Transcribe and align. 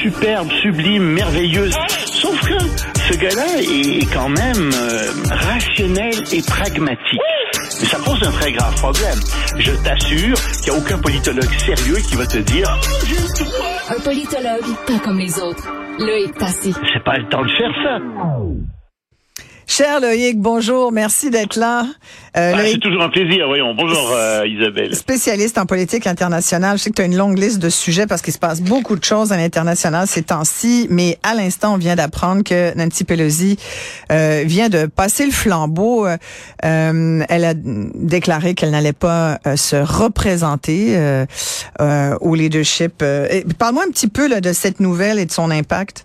superbe, 0.00 0.50
sublime, 0.62 1.02
merveilleuse. 1.02 1.74
Sauf 2.06 2.40
que 2.40 2.58
ce 3.10 3.18
gars-là 3.18 3.60
est 3.60 4.12
quand 4.12 4.28
même 4.28 4.70
euh, 4.74 5.10
rationnel 5.30 6.14
et 6.32 6.42
pragmatique. 6.42 7.20
Mais 7.80 7.86
ça 7.86 7.98
pose 7.98 8.22
un 8.22 8.30
très 8.32 8.52
grave 8.52 8.74
problème. 8.76 9.18
Je 9.58 9.72
t'assure 9.82 10.36
qu'il 10.62 10.72
n'y 10.72 10.78
a 10.78 10.82
aucun 10.82 10.98
politologue 10.98 11.52
sérieux 11.58 11.96
qui 11.96 12.16
va 12.16 12.26
te 12.26 12.38
dire 12.38 12.78
Un 13.88 14.00
politologue, 14.00 14.76
pas 14.86 14.98
comme 15.04 15.18
les 15.18 15.38
autres. 15.38 15.68
Loïc 15.98 16.34
Tassi. 16.38 16.74
c'est 16.92 17.04
pas 17.04 17.18
le 17.18 17.28
temps 17.28 17.42
de 17.42 17.50
faire 17.50 17.72
ça. 17.84 18.79
Cher 19.80 19.98
Loïc, 19.98 20.38
bonjour, 20.38 20.92
merci 20.92 21.30
d'être 21.30 21.56
là. 21.56 21.86
Euh, 22.36 22.52
ah, 22.54 22.60
c'est 22.66 22.76
toujours 22.80 23.00
un 23.00 23.08
plaisir, 23.08 23.46
voyons. 23.46 23.72
Bonjour 23.74 24.12
euh, 24.12 24.46
Isabelle. 24.46 24.94
Spécialiste 24.94 25.56
en 25.56 25.64
politique 25.64 26.06
internationale, 26.06 26.76
je 26.76 26.82
sais 26.82 26.90
que 26.90 26.96
tu 26.96 27.00
as 27.00 27.06
une 27.06 27.16
longue 27.16 27.38
liste 27.38 27.60
de 27.60 27.70
sujets 27.70 28.06
parce 28.06 28.20
qu'il 28.20 28.34
se 28.34 28.38
passe 28.38 28.60
beaucoup 28.60 28.94
de 28.94 29.02
choses 29.02 29.32
à 29.32 29.38
l'international 29.38 30.06
ces 30.06 30.22
temps-ci, 30.22 30.86
mais 30.90 31.18
à 31.22 31.34
l'instant, 31.34 31.72
on 31.72 31.76
vient 31.78 31.96
d'apprendre 31.96 32.44
que 32.44 32.76
Nancy 32.76 33.04
Pelosi 33.04 33.56
euh, 34.12 34.42
vient 34.44 34.68
de 34.68 34.84
passer 34.84 35.24
le 35.24 35.32
flambeau. 35.32 36.06
elle 36.62 37.24
a 37.30 37.54
déclaré 37.54 38.52
qu'elle 38.52 38.72
n'allait 38.72 38.92
pas 38.92 39.38
se 39.56 39.76
représenter 39.76 41.24
au 41.78 42.34
leadership. 42.34 43.02
Parle-moi 43.58 43.84
un 43.88 43.90
petit 43.90 44.08
peu 44.08 44.28
là, 44.28 44.42
de 44.42 44.52
cette 44.52 44.78
nouvelle 44.78 45.18
et 45.18 45.24
de 45.24 45.32
son 45.32 45.50
impact. 45.50 46.04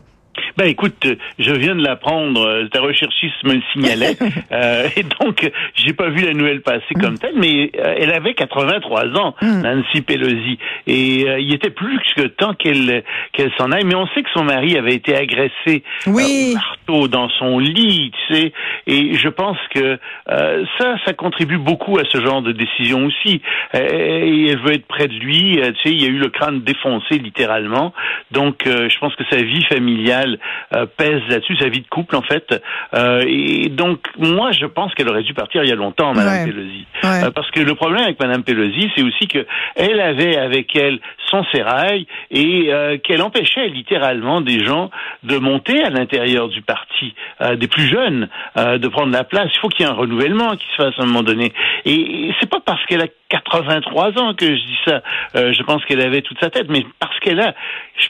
Ben 0.57 0.67
écoute, 0.67 1.05
je 1.37 1.51
viens 1.51 1.75
de 1.75 1.83
l'apprendre, 1.83 2.47
euh, 2.47 2.67
ta 2.69 2.79
recherchiste 2.79 3.43
me 3.43 3.55
le 3.55 3.61
signalait, 3.73 4.15
euh, 4.53 4.87
et 4.95 5.03
donc 5.03 5.51
j'ai 5.73 5.91
pas 5.91 6.07
vu 6.09 6.23
la 6.25 6.33
nouvelle 6.33 6.61
passer 6.61 6.93
mm. 6.95 7.01
comme 7.01 7.17
telle, 7.17 7.35
mais 7.35 7.71
euh, 7.77 7.95
elle 7.99 8.13
avait 8.13 8.33
83 8.33 9.17
ans, 9.17 9.35
mm. 9.41 9.61
Nancy 9.61 10.01
Pelosi, 10.01 10.57
et 10.87 11.25
il 11.41 11.53
était 11.53 11.71
plus 11.71 11.99
que 12.15 12.23
temps 12.27 12.53
qu'elle 12.53 13.03
qu'elle 13.33 13.51
s'en 13.57 13.71
aille. 13.71 13.83
Mais 13.83 13.95
on 13.95 14.07
sait 14.07 14.23
que 14.23 14.29
son 14.33 14.45
mari 14.45 14.77
avait 14.77 14.93
été 14.93 15.15
agressé 15.15 15.83
oui. 16.07 16.51
au 16.51 16.53
marteau 16.53 17.07
dans 17.09 17.27
son 17.29 17.59
lit, 17.59 18.12
tu 18.27 18.35
sais, 18.35 18.53
et 18.87 19.15
je 19.15 19.27
pense 19.27 19.57
que 19.73 19.99
ça, 20.27 20.95
ça 21.05 21.13
contribue 21.13 21.57
beaucoup 21.57 21.97
à 21.97 22.03
ce 22.09 22.21
genre 22.21 22.41
de 22.41 22.53
décision 22.53 23.05
aussi. 23.05 23.41
et 23.73 24.47
elle 24.49 24.59
veut 24.59 24.73
être 24.73 24.87
près 24.87 25.07
de 25.07 25.13
lui, 25.13 25.59
tu 25.62 25.73
sais, 25.84 25.93
il 25.93 26.01
y 26.01 26.05
a 26.05 26.09
eu 26.09 26.17
le 26.17 26.29
crâne 26.29 26.62
défoncé 26.62 27.17
littéralement, 27.17 27.93
donc 28.31 28.63
je 28.65 28.99
pense 28.99 29.15
que 29.15 29.23
sa 29.29 29.41
vie 29.41 29.63
familiale 29.65 30.40
euh, 30.74 30.85
pèse 30.85 31.21
là-dessus, 31.29 31.55
sa 31.57 31.70
vie 31.70 31.82
de 31.82 31.88
couple 31.88 32.15
en 32.15 32.21
fait. 32.21 32.62
Euh, 32.93 33.24
et 33.27 33.70
donc 33.70 33.99
moi 34.18 34.52
je 34.52 34.65
pense 34.65 34.93
qu'elle 34.93 35.10
aurait 35.10 35.24
dû 35.24 35.34
partir 35.34 35.63
il 35.63 35.70
y 35.70 35.71
a 35.71 35.76
longtemps, 35.76 36.13
Madame 36.13 36.49
Pelosi, 36.49 36.85
euh, 37.04 37.32
parce 37.32 37.49
que 37.52 37.60
le 37.60 37.76
problème 37.76 38.04
avec 38.04 38.20
Madame 38.20 38.43
Pelosi, 38.43 38.91
c'est 38.96 39.04
aussi 39.04 39.27
que 39.27 39.46
elle 39.76 39.99
avait 39.99 40.37
avec 40.37 40.76
elle 40.76 40.99
son 41.29 41.43
sérail 41.52 42.07
et 42.29 42.70
qu'elle 43.04 43.21
empêchait 43.21 43.68
littéralement 43.68 44.41
des 44.41 44.63
gens 44.63 44.91
de 45.24 45.37
monter 45.37 45.84
à 45.84 45.90
l'intérieur 45.90 46.49
du 46.49 46.62
parti, 46.62 47.15
des 47.57 47.68
plus 47.68 47.87
jeunes, 47.87 48.30
de 48.55 48.87
prendre 48.87 49.12
la 49.12 49.24
place. 49.24 49.49
Il 49.55 49.59
faut 49.59 49.68
qu'il 49.70 49.85
y 49.85 49.90
ait 49.90 49.91
un 49.91 49.96
renouvellement 49.96 50.55
qui 50.55 50.65
se 50.71 50.84
fasse 50.84 50.93
à 50.99 51.04
un 51.04 51.07
moment 51.07 51.24
donné. 51.24 51.52
Et, 51.85 52.32
c'est 52.40 52.49
pas 52.49 52.59
parce 52.63 52.85
qu'elle 52.85 53.02
a 53.02 53.07
83 53.30 54.20
ans 54.20 54.34
que 54.35 54.46
je 54.46 54.62
dis 54.62 54.77
ça. 54.85 55.02
je 55.34 55.63
pense 55.63 55.84
qu'elle 55.85 56.02
avait 56.02 56.21
toute 56.21 56.40
sa 56.40 56.52
tête, 56.52 56.68
mais 56.70 56.85
parce 56.99 57.20
qu'elle 57.20 57.40
a, 57.40 57.55
je 57.98 58.07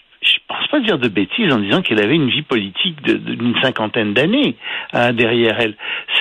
pense 0.48 0.68
pas 0.68 0.80
dire 0.80 0.98
de 0.98 1.08
bêtises 1.08 1.52
en 1.52 1.60
disant 1.60 1.82
qu'elle 1.82 2.00
avait 2.00 2.16
une 2.16 2.30
vie 2.30 2.42
politique 2.42 3.02
d'une 3.04 3.56
cinquantaine 3.62 4.14
d'années 4.14 4.56
euh, 4.94 5.12
derrière 5.12 5.60
elle. 5.60 5.76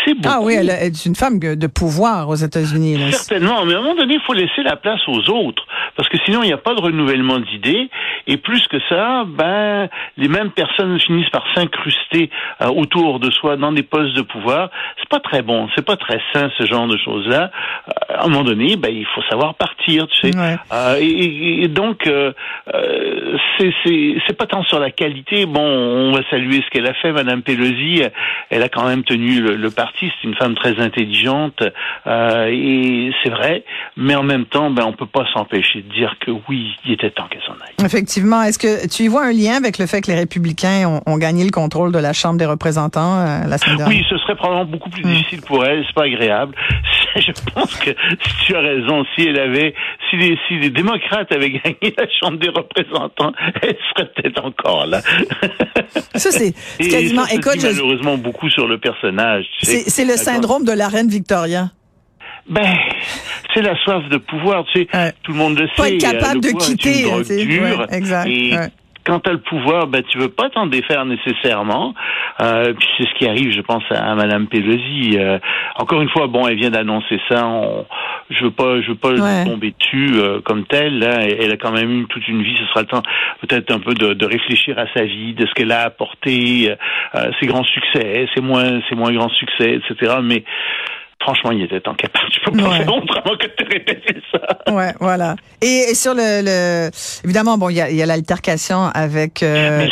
C'est 0.04 0.14
Ah 0.24 0.40
oui, 0.40 0.54
elle 0.54 0.70
est 0.70 1.06
une 1.06 1.14
femme 1.14 1.38
de 1.38 1.66
pouvoir 1.66 2.28
aux 2.28 2.34
États-Unis. 2.34 2.98
Certainement, 3.10 3.64
mais 3.64 3.74
à 3.74 3.78
un 3.78 3.82
moment 3.82 3.94
donné, 3.94 4.14
il 4.14 4.20
faut 4.20 4.32
laisser 4.32 4.62
la 4.62 4.76
place 4.76 5.00
aux 5.08 5.30
autres, 5.30 5.66
parce 5.96 6.08
que 6.08 6.18
sinon 6.24 6.42
il 6.42 6.46
n'y 6.46 6.52
a 6.52 6.58
pas 6.58 6.74
de 6.74 6.80
renouvellement 6.80 7.38
d'idées. 7.38 7.88
Et 8.26 8.36
plus 8.38 8.66
que 8.68 8.78
ça, 8.88 9.24
ben 9.26 9.88
les 10.16 10.28
mêmes 10.28 10.50
personnes 10.50 10.98
finissent 10.98 11.30
par 11.30 11.44
s'incruster 11.54 12.30
euh, 12.62 12.68
autour 12.68 13.20
de 13.20 13.30
soi 13.30 13.56
dans 13.56 13.72
des 13.72 13.82
postes 13.82 14.14
de 14.14 14.22
pouvoir. 14.22 14.70
C'est 14.98 15.08
pas 15.08 15.20
très 15.20 15.42
bon, 15.42 15.68
c'est 15.74 15.84
pas 15.84 15.96
très 15.96 16.20
sain 16.32 16.50
ce 16.58 16.64
genre 16.64 16.86
de 16.86 16.96
choses-là. 16.96 17.50
Euh, 17.88 18.14
à 18.16 18.24
un 18.24 18.28
moment 18.28 18.44
donné, 18.44 18.76
ben 18.76 18.90
il 18.94 19.06
faut 19.14 19.22
savoir 19.28 19.54
partir, 19.54 20.06
tu 20.08 20.30
sais. 20.30 20.30
et, 21.00 21.64
et, 21.64 21.68
donc 21.68 22.08
c'est 23.58 23.72
c'est 24.26 24.36
pas 24.36 24.46
tant 24.46 24.62
sur 24.64 24.78
la 24.78 24.90
qualité. 24.90 25.46
Bon, 25.46 25.60
on 25.60 26.12
va 26.12 26.20
saluer 26.30 26.62
ce 26.64 26.70
qu'elle 26.70 26.86
a 26.86 26.94
fait, 26.94 27.12
Madame 27.12 27.42
Pelosi. 27.42 28.02
Elle 28.50 28.62
a 28.62 28.68
quand 28.68 28.86
même 28.86 29.04
tenu 29.04 29.40
le, 29.40 29.70
parti. 29.70 30.10
C'est 30.20 30.28
une 30.28 30.34
femme 30.34 30.54
très 30.54 30.78
intelligente 30.80 31.62
euh, 32.06 32.48
et 32.50 33.10
c'est 33.22 33.30
vrai. 33.30 33.64
Mais 33.96 34.14
en 34.14 34.22
même 34.22 34.46
temps, 34.46 34.70
ben 34.70 34.84
on 34.86 34.92
peut 34.92 35.06
pas 35.06 35.24
s'empêcher 35.32 35.82
de 35.82 35.92
dire 35.92 36.14
que 36.20 36.30
oui, 36.48 36.74
il 36.84 36.92
était 36.92 37.10
temps 37.10 37.26
qu'elle 37.30 37.42
s'en 37.42 37.52
aille. 37.52 37.84
Effectivement. 37.84 38.42
Est-ce 38.42 38.58
que 38.58 38.88
tu 38.88 39.04
y 39.04 39.08
vois 39.08 39.26
un 39.26 39.32
lien 39.32 39.56
avec 39.56 39.78
le 39.78 39.86
fait 39.86 40.00
que 40.00 40.10
les 40.10 40.18
Républicains 40.18 41.00
ont, 41.06 41.18
gagné 41.18 41.44
le 41.44 41.50
contrôle 41.50 41.92
de 41.92 41.98
la 41.98 42.12
Chambre 42.12 42.38
des 42.38 42.46
représentants 42.46 43.20
euh, 43.20 43.46
la 43.46 43.58
semaine 43.58 43.76
dernière? 43.78 43.98
Oui, 43.98 44.04
ce 44.08 44.18
serait 44.18 44.36
probablement 44.36 44.70
beaucoup 44.70 44.90
plus 44.90 45.04
hmm. 45.04 45.08
difficile 45.08 45.40
pour 45.42 45.64
elle. 45.64 45.84
C'est 45.86 45.94
pas 45.94 46.04
agréable. 46.04 46.54
Je 47.16 47.32
pense 47.54 47.76
que 47.76 47.90
si 47.90 48.46
tu 48.46 48.56
as 48.56 48.60
raison, 48.60 49.04
si 49.14 49.26
elle 49.26 49.38
avait, 49.38 49.74
si 50.10 50.16
les, 50.16 50.38
si 50.48 50.58
les 50.58 50.70
démocrates 50.70 51.30
avaient 51.32 51.50
gagné 51.64 51.94
la 51.96 52.06
Chambre 52.20 52.38
des 52.38 52.48
représentants, 52.48 53.32
elle 53.62 53.76
serait 53.90 54.10
peut-être 54.16 54.44
encore 54.44 54.86
là. 54.86 55.00
ça, 56.14 56.30
c'est 56.30 56.54
quasiment. 56.78 57.24
Ça 57.24 57.34
écoute, 57.34 57.62
malheureusement 57.62 58.16
beaucoup 58.16 58.50
sur 58.50 58.66
le 58.66 58.78
personnage. 58.78 59.46
C'est 59.62 60.04
le 60.04 60.16
syndrome 60.16 60.64
de 60.64 60.72
la 60.72 60.88
reine 60.88 61.08
Victoria. 61.08 61.70
Ben, 62.46 62.76
c'est 63.54 63.62
la 63.62 63.74
soif 63.84 64.06
de 64.10 64.18
pouvoir, 64.18 64.66
tu 64.66 64.86
sais. 64.92 65.12
Tout 65.22 65.32
le 65.32 65.38
monde 65.38 65.58
le 65.58 65.66
sait. 65.68 65.74
Pas 65.76 65.88
être 65.88 66.00
capable 66.00 66.40
de 66.40 66.50
quitter. 66.50 67.06
Une 67.42 67.86
exact 67.90 68.28
quand 69.04 69.20
tu 69.20 69.30
as 69.30 69.32
le 69.34 69.40
pouvoir, 69.40 69.86
ben, 69.86 70.02
tu 70.02 70.18
veux 70.18 70.28
pas 70.28 70.48
t'en 70.50 70.66
défaire 70.66 71.04
nécessairement. 71.04 71.94
Euh, 72.40 72.72
puis 72.72 72.88
c'est 72.96 73.04
ce 73.04 73.14
qui 73.18 73.26
arrive, 73.28 73.52
je 73.52 73.60
pense, 73.60 73.82
à, 73.90 74.14
Madame 74.14 74.46
Pelosi. 74.46 75.16
Euh, 75.18 75.38
encore 75.76 76.00
une 76.00 76.08
fois, 76.08 76.26
bon, 76.26 76.46
elle 76.46 76.56
vient 76.56 76.70
d'annoncer 76.70 77.20
ça. 77.28 77.46
On, 77.46 77.86
je 78.30 78.44
veux 78.44 78.50
pas, 78.50 78.80
je 78.80 78.88
veux 78.88 78.96
pas 78.96 79.12
tomber 79.44 79.74
dessus 79.78 80.12
euh, 80.14 80.40
comme 80.40 80.64
telle. 80.64 80.98
Là, 80.98 81.20
elle 81.22 81.52
a 81.52 81.56
quand 81.56 81.72
même 81.72 82.00
eu 82.00 82.06
toute 82.06 82.26
une 82.28 82.42
vie. 82.42 82.56
Ce 82.56 82.66
sera 82.66 82.80
le 82.80 82.86
temps, 82.86 83.02
peut-être 83.42 83.70
un 83.70 83.78
peu 83.78 83.94
de, 83.94 84.14
de, 84.14 84.26
réfléchir 84.26 84.78
à 84.78 84.86
sa 84.94 85.04
vie, 85.04 85.34
de 85.34 85.46
ce 85.46 85.52
qu'elle 85.52 85.72
a 85.72 85.82
apporté, 85.82 86.74
euh, 87.14 87.30
ses 87.40 87.46
grands 87.46 87.64
succès, 87.64 88.26
ses 88.34 88.40
moins, 88.40 88.80
ses 88.88 88.94
moins 88.94 89.12
grands 89.12 89.28
succès, 89.28 89.74
etc. 89.74 90.16
Mais 90.22 90.44
franchement, 91.24 91.50
il 91.50 91.62
était 91.62 91.80
temps 91.80 91.94
qu'elle 91.94 92.10
parte. 92.10 92.32
Je 92.32 92.40
peux 92.40 92.56
pas 92.56 92.68
ouais. 92.68 92.84
faire 92.84 93.38
que 93.38 93.64
de 93.64 93.68
répéter 93.68 94.16
ça. 94.30 94.72
Ouais, 94.72 94.92
voilà. 95.00 95.36
Et, 95.60 95.94
sur 95.94 96.14
le, 96.14 96.42
le, 96.44 96.90
évidemment, 97.24 97.58
bon, 97.58 97.70
il 97.70 97.76
y 97.76 97.80
a, 97.80 97.90
y 97.90 98.02
a 98.02 98.06
l'altercation 98.06 98.84
avec. 98.94 99.42
Euh... 99.42 99.86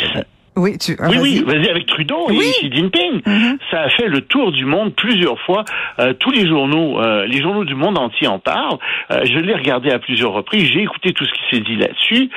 Oui, 0.55 0.77
tu, 0.77 0.95
oui, 0.99 1.17
oui, 1.19 1.43
vas-y 1.47 1.67
avec 1.67 1.87
Trudeau 1.87 2.29
et 2.29 2.37
Xi 2.37 2.71
Jinping. 2.71 3.21
Mm-hmm. 3.21 3.57
Ça 3.71 3.81
a 3.81 3.89
fait 3.89 4.07
le 4.07 4.21
tour 4.21 4.51
du 4.51 4.65
monde 4.65 4.93
plusieurs 4.93 5.39
fois. 5.39 5.65
Euh, 5.97 6.13
tous 6.13 6.29
les 6.29 6.47
journaux, 6.47 7.01
euh, 7.01 7.25
les 7.25 7.41
journaux 7.41 7.65
du 7.65 7.73
monde 7.73 7.97
entier 7.97 8.27
en 8.27 8.37
parlent. 8.37 8.77
Euh, 9.09 9.21
je 9.25 9.39
l'ai 9.39 9.55
regardé 9.55 9.89
à 9.89 9.97
plusieurs 9.97 10.31
reprises. 10.31 10.69
J'ai 10.71 10.83
écouté 10.83 11.11
tout 11.13 11.25
ce 11.25 11.31
qui 11.31 11.55
s'est 11.55 11.61
dit 11.63 11.75
là-dessus. 11.75 12.29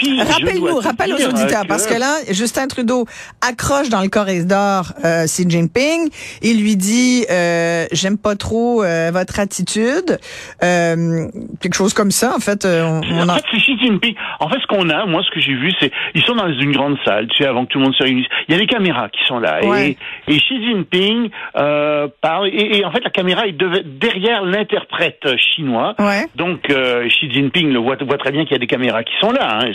Rappelle-nous, 0.00 0.76
rappelle 0.76 1.12
aux 1.14 1.28
auditeurs, 1.28 1.64
parce 1.68 1.86
que 1.86 1.98
là, 1.98 2.16
Justin 2.30 2.66
Trudeau 2.68 3.06
accroche 3.46 3.88
dans 3.88 4.02
le 4.02 4.08
corridor 4.08 4.92
euh, 5.04 5.24
Xi 5.24 5.48
Jinping. 5.48 6.08
Il 6.42 6.62
lui 6.62 6.76
dit, 6.76 7.24
euh, 7.30 7.86
j'aime 7.92 8.18
pas 8.18 8.36
trop 8.36 8.82
euh, 8.82 9.10
votre 9.12 9.40
attitude, 9.40 10.18
euh, 10.62 11.26
quelque 11.60 11.74
chose 11.74 11.94
comme 11.94 12.10
ça. 12.10 12.34
En 12.36 12.40
fait, 12.40 12.64
euh, 12.64 12.84
on, 12.84 13.28
en 13.28 13.34
fait, 13.34 13.44
c'est 13.50 13.58
Xi 13.58 13.78
Jinping. 13.78 14.14
En 14.40 14.48
fait, 14.48 14.58
ce 14.60 14.66
qu'on 14.66 14.88
a, 14.90 15.06
moi, 15.06 15.22
ce 15.22 15.34
que 15.34 15.40
j'ai 15.40 15.54
vu, 15.54 15.72
c'est 15.80 15.90
ils 16.14 16.22
sont 16.22 16.34
dans 16.34 16.48
une 16.48 16.72
grande 16.72 16.96
salle, 17.04 17.26
tu 17.28 17.38
sais, 17.38 17.48
avant 17.48 17.64
que 17.64 17.70
tout 17.70 17.78
le 17.78 17.84
monde 17.84 17.94
se 17.94 18.02
réunisse. 18.02 18.26
Il 18.48 18.54
y 18.54 18.56
a 18.56 18.60
les 18.60 18.66
caméras 18.66 19.08
qui 19.08 19.24
sont 19.26 19.38
là, 19.38 19.60
et, 19.62 19.96
et 20.28 20.36
Xi 20.36 20.64
Jinping 20.64 21.30
parle. 21.54 22.48
Et, 22.48 22.78
et, 22.78 22.84
en 22.84 22.92
fait, 22.92 23.02
la 23.04 23.10
caméra 23.10 23.46
est 23.46 23.56
derrière 23.56 24.44
l'interprète 24.44 25.26
chinois. 25.36 25.94
Ouais. 25.98 26.26
Donc, 26.36 26.68
Xi 26.68 27.30
Jinping 27.30 27.72
le 27.72 27.78
voit, 27.78 27.96
voit 28.00 28.18
très 28.18 28.32
bien 28.32 28.44
qu'il 28.44 28.52
y 28.52 28.56
a 28.56 28.58
des 28.58 28.66
caméras 28.66 29.02
qui 29.02 29.12
sont 29.20 29.32
là. 29.32 29.58
Hein, 29.60 29.72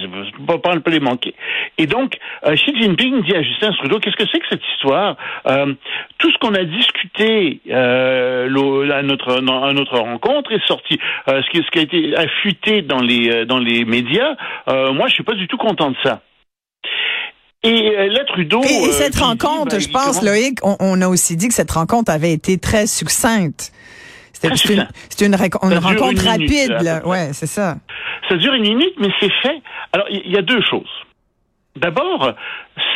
pas 0.48 0.90
les 0.90 1.00
manquer. 1.00 1.34
Et 1.78 1.88
donc, 1.88 2.18
euh, 2.46 2.56
Xi 2.56 2.74
Jinping 2.80 3.24
dit 3.24 3.36
à 3.36 3.42
Justin 3.42 3.72
Trudeau, 3.74 4.00
qu'est-ce 4.00 4.16
que 4.16 4.30
c'est 4.32 4.40
que 4.40 4.46
cette 4.50 4.66
histoire? 4.74 5.18
Euh, 5.48 5.74
Tout 6.18 6.32
ce 6.32 6.38
qu'on 6.38 6.54
a 6.54 6.64
discuté 6.64 7.62
euh, 7.70 8.90
à, 8.92 9.02
notre, 9.02 9.38
à 9.38 9.74
notre 9.74 9.98
rencontre 9.98 10.52
est 10.52 10.66
sorti. 10.68 11.00
Ce, 11.28 11.50
qui, 11.50 11.58
ce 11.58 11.72
qui 11.72 11.80
a 11.80 11.82
été 11.82 12.16
affûté 12.16 12.82
dans 12.82 13.02
les, 13.02 13.46
dans 13.46 13.60
les 13.60 13.86
médias, 13.86 14.36
moi, 14.68 15.08
je 15.08 15.14
suis 15.14 15.24
pas 15.24 15.36
du 15.36 15.48
tout 15.48 15.58
content 15.58 15.92
de 15.92 15.98
ça. 16.04 16.22
Et 17.64 18.10
là, 18.10 18.26
Trudeau. 18.26 18.62
Et, 18.62 18.92
cette 18.92 19.16
rencontre, 19.16 19.72
bah, 19.72 19.80
je 19.80 19.88
pense, 19.88 20.22
Loïc, 20.22 20.60
on, 20.64 20.76
on, 20.80 21.02
a 21.02 21.08
aussi 21.08 21.38
dit 21.38 21.48
que 21.48 21.54
cette 21.54 21.72
rencontre 21.72 22.12
avait 22.12 22.34
été 22.34 22.58
très 22.58 22.88
succincte. 22.88 23.73
C'était 24.56 25.26
une, 25.26 25.34
une, 25.34 25.72
une 25.72 25.78
rencontre 25.78 26.26
rapide. 26.26 26.78
Là. 26.82 27.06
Ouais, 27.06 27.34
c'est 27.34 27.48
ça. 27.48 27.76
Ça 28.30 28.36
dure 28.36 28.54
une 28.54 28.64
minute, 28.64 28.94
mais 29.00 29.10
c'est 29.20 29.32
fait. 29.42 29.62
Alors, 29.92 30.08
il 30.10 30.32
y, 30.32 30.38
a 30.38 30.42
deux 30.42 30.62
choses. 30.62 30.90
D'abord, 31.76 32.34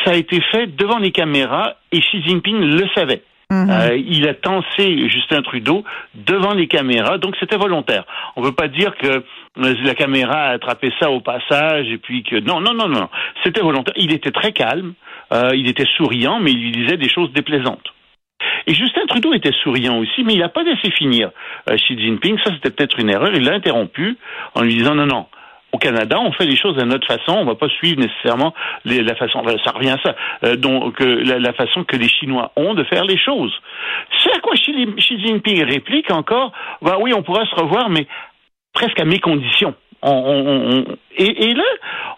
ça 0.03 0.11
a 0.11 0.15
été 0.15 0.41
fait 0.51 0.67
devant 0.67 0.97
les 0.97 1.11
caméras 1.11 1.75
et 1.91 1.99
Xi 1.99 2.23
Jinping 2.23 2.59
le 2.59 2.87
savait. 2.95 3.23
Mhm. 3.49 3.69
Euh, 3.69 3.95
il 3.95 4.27
a 4.27 4.33
tensé 4.33 5.07
Justin 5.09 5.41
Trudeau 5.41 5.85
devant 6.15 6.53
les 6.53 6.67
caméras, 6.67 7.17
donc 7.17 7.35
c'était 7.39 7.55
volontaire. 7.55 8.03
On 8.35 8.41
ne 8.41 8.47
veut 8.47 8.51
pas 8.51 8.67
dire 8.67 8.93
que 8.97 9.23
la 9.57 9.95
caméra 9.95 10.49
a 10.49 10.49
attrapé 10.51 10.91
ça 10.99 11.09
au 11.09 11.21
passage 11.21 11.87
et 11.87 11.97
puis 11.97 12.23
que 12.23 12.39
non 12.39 12.61
non 12.61 12.73
non 12.73 12.87
non 12.87 13.09
c'était 13.43 13.61
volontaire 13.61 13.93
il 13.97 14.13
était 14.13 14.31
très 14.31 14.51
calme 14.51 14.93
euh, 15.33 15.51
il 15.55 15.67
était 15.67 15.87
souriant 15.97 16.39
mais 16.39 16.51
il 16.51 16.61
lui 16.61 16.71
disait 16.71 16.97
des 16.97 17.09
choses 17.09 17.31
déplaisantes 17.33 17.93
et 18.67 18.73
Justin 18.73 19.05
Trudeau 19.07 19.33
était 19.33 19.53
souriant 19.63 19.97
aussi 19.97 20.23
mais 20.23 20.33
il 20.33 20.39
n'a 20.39 20.49
pas 20.49 20.63
laissé 20.63 20.91
finir 20.91 21.31
euh, 21.69 21.75
Xi 21.75 21.97
Jinping 21.97 22.37
ça 22.43 22.51
c'était 22.53 22.69
peut-être 22.69 22.99
une 22.99 23.09
erreur 23.09 23.31
il 23.33 23.43
l'a 23.43 23.53
interrompu 23.53 24.17
en 24.53 24.61
lui 24.61 24.75
disant 24.75 24.93
non 24.93 25.07
non 25.07 25.25
au 25.73 25.77
Canada, 25.77 26.19
on 26.19 26.31
fait 26.31 26.45
les 26.45 26.55
choses 26.55 26.75
de 26.75 26.83
notre 26.83 27.05
façon. 27.05 27.33
On 27.37 27.45
va 27.45 27.55
pas 27.55 27.67
suivre 27.69 27.99
nécessairement 27.99 28.53
la 28.85 29.15
façon. 29.15 29.43
Ça 29.65 29.71
revient 29.71 29.91
à 29.91 30.01
ça. 30.01 30.15
Euh, 30.45 30.55
donc 30.55 30.99
la, 30.99 31.53
façon 31.53 31.83
que 31.83 31.97
les 31.97 32.07
Chinois 32.07 32.51
ont 32.55 32.73
de 32.73 32.83
faire 32.85 33.03
les 33.03 33.17
choses. 33.17 33.53
C'est 34.23 34.33
à 34.33 34.39
quoi 34.39 34.53
Xi, 34.55 35.19
Jinping 35.19 35.63
réplique 35.63 36.09
encore. 36.11 36.51
Ben 36.81 36.95
oui, 36.99 37.13
on 37.13 37.21
pourra 37.21 37.45
se 37.45 37.55
revoir, 37.55 37.89
mais 37.89 38.07
presque 38.73 38.99
à 38.99 39.05
mes 39.05 39.19
conditions. 39.19 39.75
On, 40.01 40.11
on, 40.11 40.77
on, 40.77 40.85
et, 41.17 41.49
et, 41.49 41.53
là, 41.53 41.63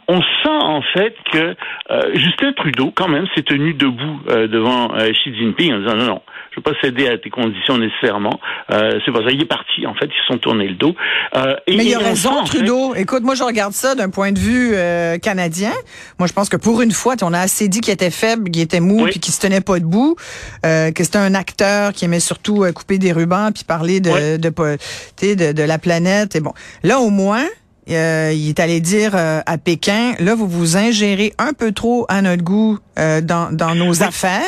on 0.08 0.22
sent 0.22 0.50
en 0.50 0.82
fait 0.82 1.16
que 1.32 1.56
euh, 1.92 2.12
Justin 2.14 2.52
Trudeau, 2.54 2.92
quand 2.94 3.08
même, 3.08 3.26
s'est 3.36 3.44
tenu 3.44 3.74
debout 3.74 4.20
euh, 4.30 4.48
devant 4.48 4.94
euh, 4.96 5.10
Xi 5.12 5.36
Jinping 5.36 5.74
en 5.74 5.80
disant 5.80 5.96
non, 5.96 6.06
non, 6.06 6.22
je 6.52 6.60
ne 6.60 6.64
veux 6.66 6.74
pas 6.74 6.80
céder 6.82 7.08
à 7.08 7.18
tes 7.18 7.30
conditions 7.30 7.78
nécessairement. 7.78 8.40
Euh, 8.72 9.00
c'est 9.06 9.12
pas 9.12 9.20
ça. 9.20 9.30
Il 9.32 9.42
est 9.42 9.46
parti, 9.46 9.86
en 9.86 9.94
fait. 9.94 10.08
Ils 10.08 10.28
se 10.28 10.34
sont 10.34 10.40
tournés 10.40 10.68
le 10.68 10.76
dos. 10.76 10.96
Euh, 11.36 11.56
et, 11.68 11.78
Mais 11.78 11.86
il 11.86 11.96
a 11.96 12.00
raison, 12.00 12.44
Trudeau. 12.44 12.96
Écoute, 12.96 13.24
moi, 13.24 13.36
je 13.36 13.44
regarde 13.44 13.74
ça 13.74 13.96
d'un 13.96 14.10
point 14.10 14.32
de 14.32 14.40
vue 14.40 14.74
canadien. 15.22 15.72
Moi, 16.18 16.28
je 16.28 16.34
pense 16.34 16.50
que 16.50 16.58
pour 16.58 16.82
une 16.82 16.92
fois, 16.92 17.16
on 17.22 17.34
a 17.34 17.40
assez 17.40 17.68
dit 17.68 17.82
qu'il 17.82 17.94
était 17.94 18.12
faible, 18.12 18.50
qu'il 18.52 18.62
était 18.62 18.80
mou, 18.80 19.06
puis 19.06 19.20
qu'il 19.20 19.34
se 19.34 19.40
tenait 19.40 19.62
pas 19.62 19.80
debout, 19.80 20.16
que 20.64 21.04
c'était 21.04 21.18
un 21.20 21.36
acteur 21.36 21.94
qui 21.94 22.06
aimait 22.06 22.20
surtout 22.20 22.66
couper 22.74 22.98
des 22.98 23.12
rubans 23.12 23.52
puis 23.54 23.64
parler 23.64 24.00
de, 24.00 24.38
de, 24.38 24.50
de, 24.50 25.52
de 25.54 25.64
la 25.64 25.78
planète. 25.78 26.36
Et 26.36 26.42
bon, 26.42 26.54
là, 26.84 27.00
au 27.00 27.10
moins, 27.10 27.46
euh, 27.90 28.32
il 28.34 28.50
est 28.50 28.60
allé 28.60 28.82
dire 28.82 29.12
euh, 29.16 29.42
à 29.46 29.58
Pékin, 29.58 30.14
là, 30.20 30.36
vous 30.36 30.48
vous 30.48 30.78
ingérez 30.78 31.34
un 31.38 31.54
peu 31.54 31.72
trop 31.72 32.06
à 32.10 32.22
notre 32.22 32.44
goût 32.44 32.78
euh, 32.98 33.22
dans, 33.22 33.56
dans 33.56 33.76
nos 33.76 34.04
affaires. 34.04 34.42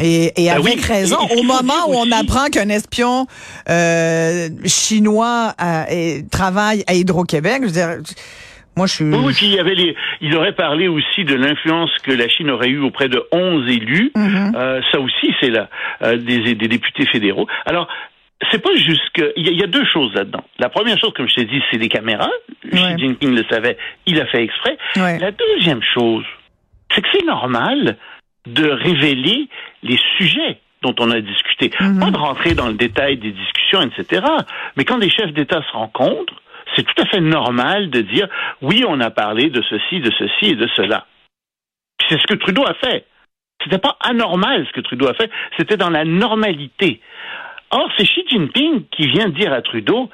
Et, 0.00 0.32
et 0.36 0.50
ben 0.50 0.56
avec 0.56 0.80
raison, 0.80 1.18
au 1.38 1.44
moment 1.44 1.88
où 1.88 1.94
on 1.94 2.10
apprend 2.10 2.46
qu'un 2.46 2.68
espion 2.68 3.26
chinois 4.66 5.54
travaille 6.32 6.82
à 6.88 6.94
Hydro-Québec, 6.94 7.58
je 7.60 7.66
veux 7.66 7.72
dire, 7.72 7.88
moi 8.76 8.88
je 8.88 8.92
suis... 8.92 9.04
Oui, 9.04 9.32
puis 9.32 9.46
il, 9.46 9.54
y 9.54 9.60
avait 9.60 9.76
les, 9.76 9.94
il 10.20 10.34
aurait 10.34 10.54
parlé 10.56 10.88
aussi 10.88 11.24
de 11.24 11.36
l'influence 11.36 11.90
que 12.02 12.10
la 12.10 12.28
Chine 12.28 12.50
aurait 12.50 12.70
eue 12.70 12.80
auprès 12.80 13.08
de 13.08 13.22
11 13.30 13.70
élus. 13.70 14.10
Mm-hmm. 14.16 14.82
ça 14.90 14.98
aussi, 14.98 15.32
c'est 15.40 15.50
là, 15.50 15.68
des, 16.16 16.56
des 16.56 16.68
députés 16.68 17.06
fédéraux. 17.06 17.46
Alors, 17.64 17.86
c'est 18.50 18.62
pas 18.62 18.74
juste 18.74 19.10
que. 19.14 19.32
Il 19.36 19.58
y, 19.58 19.62
a 19.62 19.66
deux 19.66 19.84
choses 19.86 20.12
là-dedans. 20.14 20.44
La 20.58 20.68
première 20.68 20.98
chose, 20.98 21.12
comme 21.14 21.28
je 21.28 21.34
t'ai 21.34 21.44
dit, 21.44 21.62
c'est 21.70 21.78
des 21.78 21.88
caméras. 21.88 22.30
Xi 22.70 22.98
Jinping 22.98 23.34
le 23.34 23.44
savait, 23.48 23.76
il 24.06 24.20
a 24.20 24.26
fait 24.26 24.42
exprès. 24.42 24.76
La 24.96 25.30
deuxième 25.30 25.82
chose, 25.82 26.24
c'est 26.90 27.00
que 27.00 27.08
c'est 27.12 27.24
normal 27.24 27.96
de 28.46 28.68
révéler 28.68 29.48
les 29.82 29.98
sujets 30.18 30.58
dont 30.82 30.94
on 30.98 31.10
a 31.10 31.20
discuté. 31.20 31.70
Mhm. 31.80 32.00
Pas 32.00 32.10
de 32.10 32.18
rentrer 32.18 32.54
dans 32.54 32.68
le 32.68 32.74
détail 32.74 33.16
des 33.16 33.32
discussions, 33.32 33.80
etc. 33.82 34.22
Mais 34.76 34.84
quand 34.84 34.98
des 34.98 35.10
chefs 35.10 35.32
d'État 35.32 35.62
se 35.62 35.72
rencontrent, 35.72 36.42
c'est 36.76 36.82
tout 36.82 37.02
à 37.02 37.06
fait 37.06 37.20
normal 37.20 37.90
de 37.90 38.00
dire 38.00 38.28
oui, 38.60 38.84
on 38.86 39.00
a 39.00 39.10
parlé 39.10 39.48
de 39.48 39.62
ceci, 39.62 40.00
de 40.00 40.10
ceci 40.18 40.52
et 40.52 40.56
de 40.56 40.68
cela. 40.76 41.06
C'est 42.08 42.20
ce 42.20 42.26
que 42.26 42.34
Trudeau 42.34 42.64
a 42.66 42.74
fait. 42.74 43.06
C'était 43.62 43.78
pas 43.78 43.96
anormal 44.00 44.66
ce 44.66 44.72
que 44.72 44.80
Trudeau 44.80 45.08
a 45.08 45.14
fait, 45.14 45.30
c'était 45.56 45.76
dans 45.76 45.90
la 45.90 46.04
normalité. 46.04 47.00
Or, 47.70 47.88
c'est 47.96 48.04
Xi 48.04 48.24
Jinping 48.28 48.84
qui 48.90 49.08
vient 49.08 49.28
dire 49.28 49.52
à 49.52 49.62
Trudeau, 49.62 50.10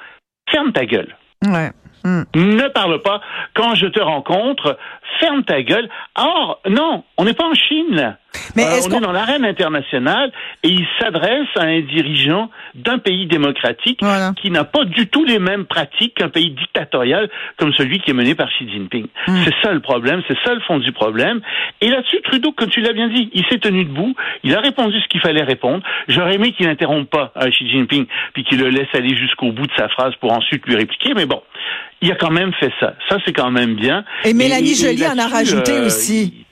ferme 0.49 0.71
ta 0.73 0.85
gueule. 0.85 1.15
Ouais. 1.45 1.71
Hmm. 2.03 2.23
Ne 2.35 2.67
parle 2.69 3.01
pas. 3.01 3.21
Quand 3.53 3.75
je 3.75 3.85
te 3.87 3.99
rencontre, 3.99 4.77
ferme 5.19 5.43
ta 5.43 5.61
gueule. 5.61 5.89
Or, 6.17 6.59
non, 6.67 7.03
on 7.17 7.25
n'est 7.25 7.33
pas 7.33 7.45
en 7.45 7.53
Chine, 7.53 7.95
là. 7.95 8.17
Mais 8.55 8.63
euh, 8.63 8.79
on 8.89 8.97
est 8.97 8.99
dans 9.01 9.11
l'arène 9.11 9.45
internationale 9.45 10.31
et 10.63 10.69
il 10.69 10.85
s'adresse 10.99 11.47
à 11.55 11.63
un 11.63 11.81
dirigeant 11.81 12.49
d'un 12.75 12.97
pays 12.97 13.25
démocratique 13.27 14.01
qui 14.41 14.51
n'a 14.51 14.63
pas 14.63 14.85
du 14.85 15.07
tout 15.07 15.25
les 15.25 15.39
mêmes 15.39 15.65
pratiques 15.65 16.15
qu'un 16.15 16.29
pays 16.29 16.51
dictatorial 16.51 17.29
comme 17.57 17.73
celui 17.73 17.99
qui 17.99 18.11
est 18.11 18.13
mené 18.13 18.35
par 18.35 18.49
Xi 18.49 18.69
Jinping. 18.69 19.07
Hmm. 19.27 19.41
C'est 19.43 19.53
ça 19.61 19.73
le 19.73 19.79
problème, 19.79 20.21
c'est 20.27 20.37
ça 20.43 20.53
le 20.53 20.61
fond 20.61 20.79
du 20.79 20.91
problème. 20.91 21.41
Et 21.81 21.89
là-dessus, 21.89 22.21
Trudeau, 22.23 22.51
comme 22.51 22.69
tu 22.69 22.81
l'as 22.81 22.93
bien 22.93 23.09
dit, 23.09 23.29
il 23.33 23.45
s'est 23.47 23.59
tenu 23.59 23.85
debout, 23.85 24.15
il 24.43 24.55
a 24.55 24.59
répondu 24.59 24.99
ce 25.01 25.07
qu'il 25.07 25.21
fallait 25.21 25.43
répondre. 25.43 25.83
J'aurais 26.07 26.35
aimé 26.35 26.53
qu'il 26.53 26.67
n'interrompe 26.67 27.09
pas 27.09 27.31
euh, 27.37 27.49
Xi 27.49 27.69
Jinping 27.69 28.05
puis 28.33 28.43
qu'il 28.43 28.59
le 28.59 28.69
laisse 28.69 28.89
aller 28.93 29.15
jusqu'au 29.15 29.51
bout 29.51 29.67
de 29.67 29.73
sa 29.77 29.89
phrase 29.89 30.13
pour 30.19 30.31
ensuite 30.31 30.65
lui 30.65 30.75
répliquer, 30.75 31.13
mais 31.13 31.25
bon, 31.25 31.41
il 32.01 32.11
a 32.11 32.15
quand 32.15 32.31
même 32.31 32.53
fait 32.59 32.71
ça. 32.79 32.95
Ça, 33.09 33.17
c'est 33.25 33.33
quand 33.33 33.51
même 33.51 33.75
bien. 33.75 34.03
Et 34.25 34.33
Mélanie 34.33 34.75
Joly 34.75 35.05
en 35.05 35.17
a 35.17 35.27
rajouté 35.27 35.73
euh, 35.73 35.85
aussi. 35.85 36.45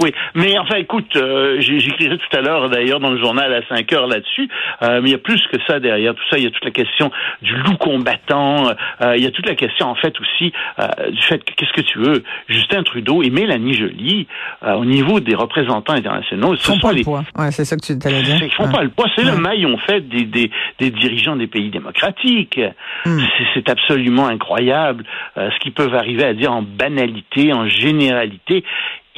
Oui, 0.00 0.12
mais 0.34 0.56
enfin, 0.58 0.76
écoute, 0.76 1.16
euh, 1.16 1.56
j'écrirai 1.60 2.18
tout 2.18 2.36
à 2.36 2.40
l'heure 2.40 2.70
d'ailleurs 2.70 3.00
dans 3.00 3.10
le 3.10 3.18
journal 3.18 3.52
à 3.52 3.66
5 3.68 3.92
heures 3.92 4.06
là-dessus, 4.06 4.48
euh, 4.82 5.00
mais 5.02 5.08
il 5.08 5.12
y 5.12 5.14
a 5.14 5.18
plus 5.18 5.42
que 5.52 5.58
ça 5.66 5.80
derrière 5.80 6.14
tout 6.14 6.22
ça. 6.30 6.38
Il 6.38 6.44
y 6.44 6.46
a 6.46 6.50
toute 6.50 6.64
la 6.64 6.70
question 6.70 7.10
du 7.42 7.54
loup 7.56 7.76
combattant. 7.78 8.70
Euh, 9.00 9.16
il 9.16 9.24
y 9.24 9.26
a 9.26 9.30
toute 9.32 9.48
la 9.48 9.56
question 9.56 9.86
en 9.88 9.96
fait 9.96 10.14
aussi 10.20 10.52
euh, 10.78 11.10
du 11.10 11.22
fait 11.22 11.44
que 11.44 11.52
qu'est-ce 11.54 11.72
que 11.72 11.80
tu 11.80 11.98
veux, 11.98 12.22
Justin 12.48 12.84
Trudeau 12.84 13.22
et 13.22 13.30
Mélanie 13.30 13.74
Joly 13.74 14.26
au 14.62 14.84
niveau 14.84 15.20
des 15.20 15.34
représentants 15.34 15.94
internationaux, 15.94 16.56
ce 16.56 16.72
sont 16.72 16.78
pas 16.78 16.92
les... 16.92 16.98
le 16.98 17.04
poids. 17.04 17.24
Ouais, 17.36 17.50
c'est 17.50 17.64
ça 17.64 17.76
que 17.76 17.84
tu 17.84 17.92
allais 18.06 18.22
dire. 18.22 18.42
Ils 18.42 18.52
font 18.52 18.70
pas 18.70 18.82
le 18.82 18.90
poids. 18.90 19.06
C'est 19.16 19.24
le 19.24 19.36
maillon 19.36 19.76
fait 19.78 20.00
des, 20.08 20.24
des, 20.24 20.50
des, 20.78 20.90
dirigeants 20.90 21.36
des 21.36 21.46
pays 21.46 21.70
démocratiques. 21.70 22.60
Hmm. 23.04 23.18
C'est 23.54 23.68
absolument 23.68 24.26
incroyable 24.26 25.04
ce 25.36 25.58
qu'ils 25.60 25.72
peuvent 25.72 25.94
arriver 25.94 26.24
à 26.24 26.34
dire 26.34 26.52
en 26.52 26.62
banalité, 26.62 27.52
en 27.52 27.66
généralité 27.68 28.64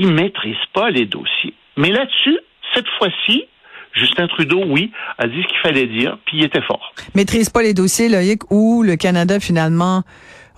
il 0.00 0.12
maîtrise 0.12 0.56
pas 0.73 0.91
les 0.91 1.05
dossiers. 1.05 1.55
Mais 1.76 1.91
là-dessus, 1.91 2.38
cette 2.75 2.88
fois-ci, 2.99 3.44
Justin 3.93 4.29
Trudeau, 4.29 4.64
oui, 4.67 4.91
a 5.19 5.26
dit 5.26 5.43
ce 5.43 5.47
qu'il 5.47 5.58
fallait 5.58 5.87
dire, 5.87 6.17
puis 6.25 6.38
il 6.38 6.44
était 6.44 6.62
fort. 6.62 6.94
Maîtrise 7.14 7.50
pas 7.50 7.62
les 7.62 7.75
dossiers, 7.75 8.08
Loïc, 8.08 8.50
où 8.50 8.82
le 8.82 8.97
Canada 8.97 9.38
finalement 9.41 10.02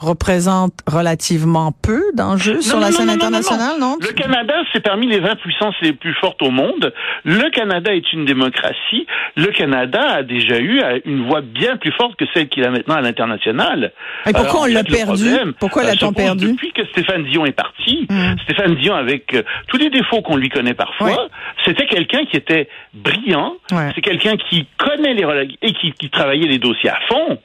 représente 0.02 0.74
relativement 0.86 1.72
peu 1.72 2.02
d'enjeux 2.14 2.60
sur 2.60 2.80
la 2.80 2.90
scène 2.90 3.10
internationale, 3.10 3.76
non, 3.80 3.96
Le 4.00 4.12
Canada, 4.12 4.54
c'est 4.72 4.82
parmi 4.82 5.06
les 5.06 5.20
20 5.20 5.36
puissances 5.36 5.74
les 5.80 5.92
plus 5.92 6.14
fortes 6.14 6.42
au 6.42 6.50
monde. 6.50 6.92
Le 7.24 7.50
Canada 7.50 7.94
est 7.94 8.12
une 8.12 8.24
démocratie. 8.24 9.06
Le 9.36 9.46
Canada 9.46 10.00
a 10.00 10.22
déjà 10.22 10.58
eu 10.58 10.82
une 11.04 11.26
voix 11.26 11.40
bien 11.40 11.76
plus 11.76 11.92
forte 11.92 12.16
que 12.16 12.24
celle 12.34 12.48
qu'il 12.48 12.64
a 12.64 12.70
maintenant 12.70 12.96
à 12.96 13.00
l'international. 13.00 13.92
Et 14.26 14.32
pourquoi 14.32 14.62
on 14.62 14.66
l'a 14.66 14.84
perdu? 14.84 15.30
Pourquoi 15.58 15.84
l'a-t-on 15.84 16.12
perdu? 16.12 16.52
Depuis 16.52 16.72
que 16.72 16.84
Stéphane 16.86 17.24
Dion 17.24 17.46
est 17.46 17.52
parti, 17.52 18.06
mmh. 18.08 18.34
Stéphane 18.44 18.74
Dion, 18.76 18.94
avec 18.94 19.34
euh, 19.34 19.42
tous 19.68 19.76
les 19.76 19.90
défauts 19.90 20.22
qu'on 20.22 20.36
lui 20.36 20.48
connaît 20.48 20.74
parfois, 20.74 21.28
c'était 21.64 21.86
quelqu'un 21.86 22.24
qui 22.24 22.36
était 22.36 22.68
brillant. 22.94 23.54
C'est 23.94 24.02
quelqu'un 24.02 24.36
qui 24.36 24.66
connaît 24.78 25.14
les 25.14 25.22
et 25.62 25.72
qui, 25.72 25.92
qui 25.92 26.10
travaillait 26.10 26.48
les 26.48 26.58
dossiers 26.58 26.90
à 26.90 26.98
fond. 27.08 27.38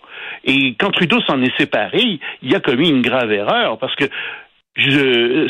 Et 0.47 0.75
quand 0.79 0.91
Trudeau 0.91 1.21
s'en 1.27 1.41
est 1.41 1.55
séparé, 1.57 2.19
il 2.41 2.55
a 2.55 2.59
commis 2.59 2.89
une 2.89 3.01
grave 3.01 3.31
erreur 3.31 3.77
parce 3.77 3.95
que 3.95 4.05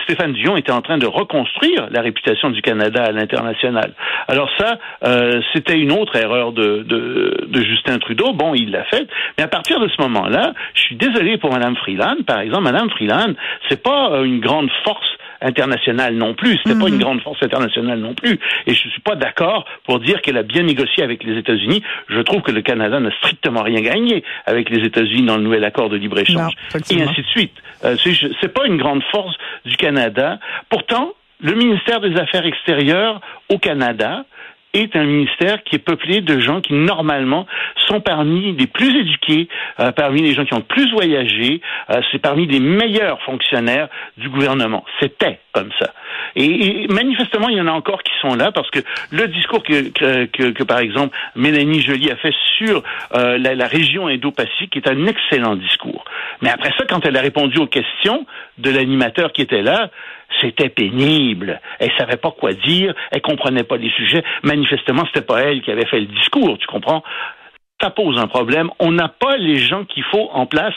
Stéphane 0.04 0.34
Dion 0.34 0.56
était 0.56 0.72
en 0.72 0.82
train 0.82 0.98
de 0.98 1.06
reconstruire 1.06 1.88
la 1.92 2.02
réputation 2.02 2.50
du 2.50 2.62
Canada 2.62 3.04
à 3.04 3.12
l'international. 3.12 3.94
Alors 4.28 4.50
ça, 4.58 4.80
euh, 5.04 5.42
c'était 5.54 5.78
une 5.78 5.92
autre 5.92 6.16
erreur 6.16 6.54
de, 6.54 6.84
de, 6.84 7.46
de, 7.48 7.62
Justin 7.62 8.00
Trudeau. 8.00 8.32
Bon, 8.34 8.54
il 8.56 8.72
l'a 8.72 8.86
fait, 8.86 9.06
mais 9.38 9.44
à 9.44 9.50
partir 9.50 9.82
de 9.82 9.90
ce 9.90 10.02
moment-là, 10.04 10.54
je 10.74 10.82
suis 10.82 10.96
désolé 10.96 11.38
pour 11.38 11.52
Madame 11.52 11.76
Freeland. 11.76 12.24
Par 12.26 12.40
exemple, 12.40 12.64
Madame 12.64 12.90
Freeland, 12.90 13.34
c'est 13.68 13.84
pas 13.84 14.12
euh, 14.14 14.24
une 14.24 14.40
grande 14.40 14.70
force 14.86 15.17
internationale 15.42 16.16
non 16.16 16.34
plus. 16.34 16.58
C'était 16.64 16.80
pas 16.80 16.88
une 16.88 16.96
mhm. 16.96 17.02
grande 17.02 17.22
force 17.22 17.42
internationale 17.42 18.00
non 18.00 18.14
plus. 18.14 18.40
Et 18.66 18.74
je 18.74 18.90
suis 18.90 19.02
pas 19.02 19.16
d'accord 19.16 19.66
pour 19.86 20.00
dire 20.00 20.22
qu'elle 20.22 20.38
a 20.38 20.44
bien 20.44 20.64
négocié 20.64 21.04
avec 21.04 21.24
les 21.24 21.38
États-Unis. 21.38 21.84
Je 22.10 22.20
trouve 22.22 22.42
que 22.42 22.52
le 22.52 22.62
Canada 22.62 23.00
n'a 23.00 23.12
strictement 23.18 23.64
rien 23.64 23.82
gagné 23.82 24.24
avec 24.46 24.70
les 24.70 24.86
États-Unis 24.86 25.26
dans 25.26 25.38
le 25.38 25.44
nouvel 25.44 25.64
accord 25.64 25.90
de 25.90 25.98
libre-échange. 25.98 26.54
Et 26.90 27.02
ainsi 27.02 27.22
de 27.22 27.28
suite. 27.28 27.54
Euh, 27.84 27.96
c'est 28.42 28.54
pas 28.54 28.66
une 28.66 28.78
grande 28.78 29.04
force 29.12 29.36
du 29.66 29.76
Canada. 29.76 30.40
Pourtant, 30.70 31.14
le 31.42 31.54
ministère 31.54 32.02
des 32.02 32.16
Affaires 32.18 32.46
extérieures 32.46 33.22
au 33.50 33.60
Canada 33.60 34.26
est 34.74 34.96
un 34.96 35.06
ministère 35.06 35.64
qui 35.64 35.76
est 35.76 35.80
peuplé 35.80 36.22
de 36.22 36.40
gens 36.40 36.62
qui 36.62 36.74
normalement 36.74 37.46
sont 37.88 38.02
parmi 38.02 38.54
les 38.54 38.68
plus 38.68 39.00
éduqués, 39.00 39.48
euh, 39.80 39.92
parmi 39.92 40.22
les 40.22 40.34
gens 40.34 40.46
qui 40.46 40.54
ont 40.54 40.58
le 40.58 40.64
plus 40.64 40.92
voyagé, 40.92 41.62
euh, 41.90 42.02
c'est 42.12 42.20
parmi 42.20 42.46
les 42.46 42.60
meilleurs 42.60 43.22
fonctionnaires 43.24 43.90
du 44.18 44.30
gouvernement. 44.30 44.84
C'était 45.00 45.40
Et, 46.36 46.88
manifestement, 46.90 47.50
il 47.50 47.58
y 47.58 47.62
en 47.62 47.68
a 47.68 47.72
encore 47.72 48.04
qui 48.04 48.14
sont 48.22 48.36
là 48.36 48.52
parce 48.52 48.70
que 48.70 48.80
le 49.12 49.28
discours 49.28 49.64
que, 49.64 49.90
que, 49.90 50.52
que, 50.52 50.64
par 50.64 50.80
exemple 50.80 51.18
Mélanie 51.36 51.82
Joly 51.82 52.12
a 52.12 52.16
fait 52.16 52.34
sur 52.58 52.84
euh, 53.16 53.38
la, 53.38 53.56
la, 53.56 53.68
région 53.68 54.08
Indo-Pacifique 54.08 54.76
est 54.76 54.88
un 54.88 55.06
excellent 55.08 55.56
discours. 55.56 56.06
Mais 56.42 56.50
après 56.50 56.72
ça, 56.78 56.86
quand 56.88 57.06
elle 57.06 57.18
a 57.18 57.22
répondu 57.22 57.58
aux 57.60 57.68
questions 57.68 58.26
de 58.58 58.70
l'animateur 58.70 59.32
qui 59.32 59.42
était 59.42 59.62
là, 59.62 59.90
c'était 60.42 60.70
pénible. 60.70 61.60
Elle 61.80 61.92
savait 61.98 62.18
pas 62.18 62.32
quoi 62.32 62.54
dire, 62.54 62.94
elle 63.12 63.22
comprenait 63.22 63.64
pas 63.64 63.78
les 63.78 63.90
sujets. 63.92 64.24
Manifestement, 64.44 65.04
c'était 65.06 65.26
pas 65.26 65.42
elle 65.42 65.62
qui 65.62 65.72
avait 65.72 65.86
fait 65.86 66.00
le 66.00 66.08
discours, 66.08 66.58
tu 66.58 66.68
comprends? 66.68 67.04
Ça 67.82 67.92
pose 67.92 68.18
un 68.18 68.28
problème. 68.28 68.70
On 68.80 68.92
n'a 68.92 69.08
pas 69.08 69.38
les 69.38 69.60
gens 69.60 69.86
qu'il 69.86 70.04
faut 70.12 70.30
en 70.34 70.46
place 70.46 70.74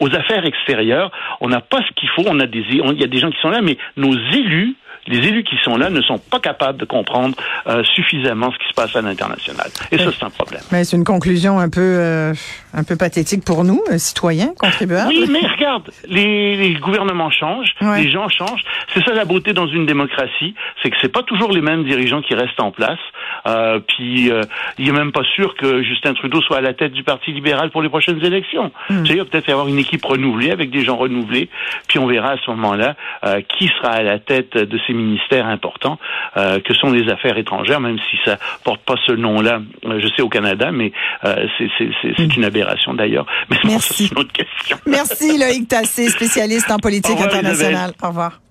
aux 0.00 0.14
affaires 0.14 0.44
extérieures. 0.44 1.10
On 1.40 1.48
n'a 1.48 1.60
pas 1.60 1.78
ce 1.78 1.92
qu'il 1.94 2.08
faut. 2.10 2.22
On 2.26 2.38
a 2.40 2.46
des, 2.46 2.64
il 2.70 3.00
y 3.00 3.04
a 3.04 3.08
des 3.08 3.18
gens 3.18 3.30
qui 3.30 3.40
sont 3.40 3.50
là, 3.50 3.60
mais 3.60 3.76
nos 3.96 4.12
élus 4.12 4.76
les 5.06 5.18
élus 5.18 5.44
qui 5.44 5.56
sont 5.62 5.76
là 5.76 5.90
ne 5.90 6.00
sont 6.00 6.18
pas 6.18 6.40
capables 6.40 6.78
de 6.78 6.84
comprendre 6.84 7.36
euh, 7.66 7.82
suffisamment 7.94 8.50
ce 8.52 8.58
qui 8.58 8.68
se 8.68 8.74
passe 8.74 8.96
à 8.96 9.02
l'international. 9.02 9.68
Et 9.92 9.98
ça, 9.98 10.10
c'est 10.10 10.24
un 10.24 10.30
problème. 10.30 10.62
Mais 10.72 10.84
c'est 10.84 10.96
une 10.96 11.04
conclusion 11.04 11.58
un 11.58 11.68
peu, 11.68 11.80
euh, 11.80 12.32
un 12.72 12.84
peu 12.84 12.96
pathétique 12.96 13.44
pour 13.44 13.64
nous, 13.64 13.82
euh, 13.90 13.98
citoyens, 13.98 14.52
contribuables. 14.58 15.08
Oui, 15.08 15.26
mais 15.30 15.46
regarde, 15.46 15.90
les, 16.08 16.56
les 16.56 16.74
gouvernements 16.74 17.30
changent, 17.30 17.74
les 17.80 18.10
gens 18.10 18.28
changent. 18.28 18.64
C'est 18.94 19.04
ça 19.04 19.12
la 19.12 19.24
beauté 19.24 19.52
dans 19.52 19.66
une 19.66 19.86
démocratie, 19.86 20.54
c'est 20.82 20.90
que 20.90 20.96
c'est 21.00 21.12
pas 21.12 21.22
toujours 21.22 21.52
les 21.52 21.60
mêmes 21.60 21.84
dirigeants 21.84 22.22
qui 22.22 22.34
restent 22.34 22.60
en 22.60 22.70
place. 22.70 22.98
Euh, 23.46 23.80
puis 23.80 24.30
il 24.78 24.88
est 24.88 24.92
même 24.92 25.12
pas 25.12 25.24
sûr 25.34 25.54
que 25.56 25.82
Justin 25.82 26.14
Trudeau 26.14 26.40
soit 26.42 26.58
à 26.58 26.60
la 26.60 26.74
tête 26.74 26.92
du 26.92 27.02
Parti 27.02 27.32
libéral 27.32 27.70
pour 27.70 27.82
les 27.82 27.88
prochaines 27.88 28.24
élections. 28.24 28.72
Hmm. 28.90 29.02
Tu 29.02 29.08
sais, 29.08 29.12
il 29.14 29.18
va 29.18 29.24
peut-être 29.24 29.48
y 29.48 29.52
avoir 29.52 29.68
une 29.68 29.78
équipe 29.78 30.04
renouvelée 30.04 30.50
avec 30.50 30.70
des 30.70 30.84
gens 30.84 30.96
renouvelés, 30.96 31.48
puis 31.88 31.98
on 31.98 32.06
verra 32.06 32.32
à 32.32 32.36
ce 32.38 32.50
moment-là 32.50 32.96
qui 33.48 33.68
sera 33.68 33.90
à 33.90 34.02
la 34.02 34.18
tête 34.18 34.56
de 34.56 34.78
ces 34.86 34.92
ministères 34.92 35.46
importants 35.46 35.98
euh, 36.36 36.60
que 36.60 36.74
sont 36.74 36.90
les 36.90 37.10
affaires 37.10 37.36
étrangères, 37.38 37.80
même 37.80 37.98
si 38.10 38.16
ça 38.24 38.38
porte 38.64 38.82
pas 38.82 38.94
ce 39.06 39.12
nom-là, 39.12 39.60
euh, 39.84 40.00
je 40.00 40.08
sais 40.14 40.22
au 40.22 40.28
Canada, 40.28 40.70
mais 40.72 40.92
euh, 41.24 41.46
c'est 41.58 42.36
une 42.36 42.44
aberration 42.44 42.94
d'ailleurs. 42.94 43.26
Mais 43.50 43.56
c'est 43.78 44.10
une 44.10 44.18
autre 44.18 44.32
question. 44.32 44.78
Merci 44.86 45.38
Loïc 45.38 45.68
Tassé, 45.68 46.08
spécialiste 46.08 46.70
en 46.70 46.78
politique 46.78 47.20
internationale. 47.20 47.92
Au 48.02 48.08
revoir. 48.08 48.43